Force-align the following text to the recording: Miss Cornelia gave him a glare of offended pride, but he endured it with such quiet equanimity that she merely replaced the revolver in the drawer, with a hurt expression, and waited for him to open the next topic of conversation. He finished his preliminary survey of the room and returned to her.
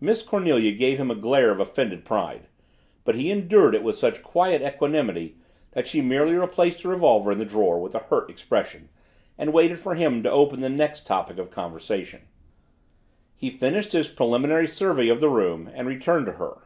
Miss 0.00 0.22
Cornelia 0.22 0.72
gave 0.72 0.96
him 0.98 1.10
a 1.10 1.14
glare 1.14 1.50
of 1.50 1.60
offended 1.60 2.06
pride, 2.06 2.46
but 3.04 3.16
he 3.16 3.30
endured 3.30 3.74
it 3.74 3.82
with 3.82 3.98
such 3.98 4.22
quiet 4.22 4.62
equanimity 4.62 5.36
that 5.72 5.86
she 5.86 6.00
merely 6.00 6.32
replaced 6.32 6.82
the 6.82 6.88
revolver 6.88 7.30
in 7.32 7.36
the 7.36 7.44
drawer, 7.44 7.78
with 7.78 7.94
a 7.94 7.98
hurt 7.98 8.30
expression, 8.30 8.88
and 9.36 9.52
waited 9.52 9.78
for 9.78 9.94
him 9.94 10.22
to 10.22 10.30
open 10.30 10.60
the 10.60 10.70
next 10.70 11.06
topic 11.06 11.36
of 11.36 11.50
conversation. 11.50 12.22
He 13.34 13.50
finished 13.50 13.92
his 13.92 14.08
preliminary 14.08 14.66
survey 14.66 15.08
of 15.10 15.20
the 15.20 15.28
room 15.28 15.68
and 15.74 15.86
returned 15.86 16.24
to 16.24 16.32
her. 16.32 16.62